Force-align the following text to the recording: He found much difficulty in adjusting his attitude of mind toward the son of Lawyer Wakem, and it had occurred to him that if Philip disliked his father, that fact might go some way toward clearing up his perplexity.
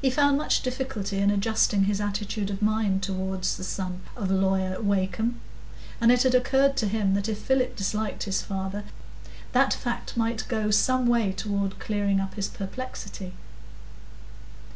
He 0.00 0.10
found 0.10 0.38
much 0.38 0.62
difficulty 0.62 1.18
in 1.18 1.28
adjusting 1.28 1.86
his 1.86 2.00
attitude 2.00 2.50
of 2.50 2.62
mind 2.62 3.02
toward 3.02 3.40
the 3.42 3.64
son 3.64 4.00
of 4.14 4.30
Lawyer 4.30 4.80
Wakem, 4.80 5.40
and 6.00 6.12
it 6.12 6.22
had 6.22 6.36
occurred 6.36 6.76
to 6.76 6.86
him 6.86 7.14
that 7.14 7.28
if 7.28 7.40
Philip 7.40 7.74
disliked 7.74 8.22
his 8.22 8.42
father, 8.42 8.84
that 9.50 9.74
fact 9.74 10.16
might 10.16 10.46
go 10.46 10.70
some 10.70 11.08
way 11.08 11.32
toward 11.32 11.80
clearing 11.80 12.20
up 12.20 12.34
his 12.34 12.46
perplexity. 12.46 13.32